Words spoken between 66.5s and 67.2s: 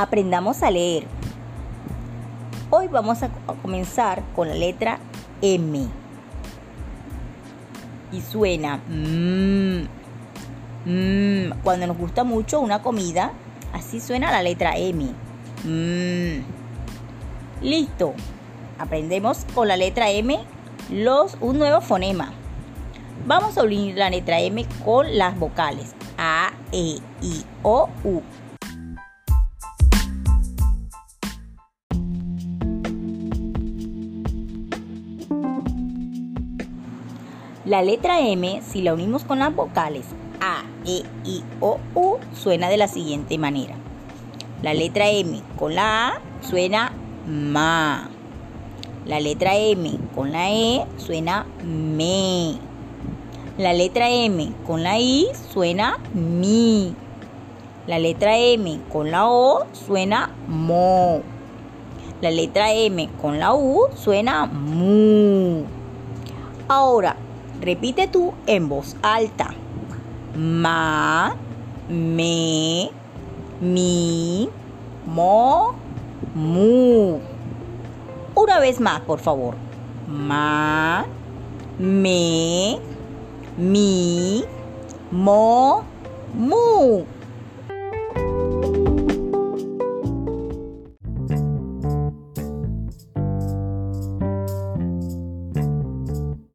Ahora,